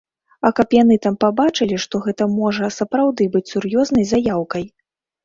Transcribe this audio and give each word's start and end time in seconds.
А 0.47 0.51
каб 0.59 0.69
яны 0.75 0.95
там 1.03 1.17
пабачылі, 1.23 1.77
што 1.83 2.01
гэта 2.05 2.27
можа 2.37 2.71
сапраўды 2.79 3.29
быць 3.37 3.43
сур'ёзнай 3.53 4.09
заяўкай. 4.15 4.65